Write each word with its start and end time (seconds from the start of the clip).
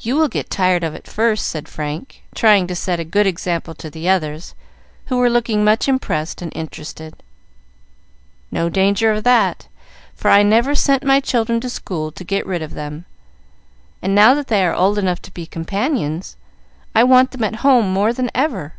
You 0.00 0.16
will 0.16 0.28
get 0.28 0.48
tired 0.48 0.82
of 0.82 0.94
it 0.94 1.06
first," 1.06 1.46
said 1.48 1.68
Frank, 1.68 2.22
trying 2.34 2.66
to 2.66 2.74
set 2.74 2.98
a 2.98 3.04
good 3.04 3.26
example 3.26 3.74
to 3.74 3.90
the 3.90 4.08
others, 4.08 4.54
who 5.08 5.18
were 5.18 5.28
looking 5.28 5.62
much 5.62 5.86
impressed 5.86 6.40
and 6.40 6.50
interested. 6.56 7.22
"No 8.50 8.70
danger 8.70 9.12
of 9.12 9.22
that, 9.24 9.68
for 10.14 10.30
I 10.30 10.42
never 10.42 10.74
sent 10.74 11.04
my 11.04 11.20
children 11.20 11.60
to 11.60 11.68
school 11.68 12.10
to 12.12 12.24
get 12.24 12.46
rid 12.46 12.62
of 12.62 12.72
them, 12.72 13.04
and 14.00 14.14
now 14.14 14.32
that 14.32 14.46
they 14.46 14.64
are 14.64 14.74
old 14.74 14.96
enough 14.96 15.20
to 15.20 15.30
be 15.30 15.44
companions, 15.44 16.38
I 16.94 17.04
want 17.04 17.32
them 17.32 17.44
at 17.44 17.56
home 17.56 17.92
more 17.92 18.14
than 18.14 18.30
ever. 18.34 18.76